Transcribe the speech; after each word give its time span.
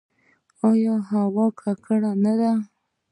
آیا 0.69 0.95
هوا 1.09 1.45
ککړه 1.59 2.11
نه 2.23 2.33
ده؟ 2.39 2.51